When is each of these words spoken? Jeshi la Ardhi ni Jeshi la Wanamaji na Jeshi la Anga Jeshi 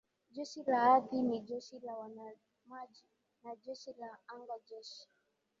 Jeshi 0.35 0.59
la 0.69 0.79
Ardhi 0.93 1.17
ni 1.21 1.39
Jeshi 1.47 1.77
la 1.85 1.93
Wanamaji 1.99 3.03
na 3.43 3.51
Jeshi 3.63 3.91
la 3.99 4.11
Anga 4.33 4.57
Jeshi 4.67 5.03